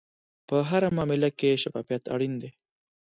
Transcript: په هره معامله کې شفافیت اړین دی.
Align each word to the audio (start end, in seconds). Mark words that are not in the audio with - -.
په 0.47 0.57
هره 0.69 0.89
معامله 0.95 1.29
کې 1.39 1.59
شفافیت 1.63 2.03
اړین 2.13 2.33
دی. 2.41 2.51